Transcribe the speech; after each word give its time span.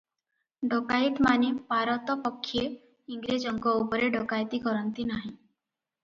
ଡକାଏତମାନେ 0.69 1.49
ପାରତ 1.73 2.15
ପକ୍ଷେ 2.23 2.63
ଇଂରେଜଙ୍କ 3.17 3.73
ଉପରେ 3.81 4.09
ଡକାଏତି 4.15 4.61
କରନ୍ତି 4.69 5.07
ନାହିଁ। 5.11 5.29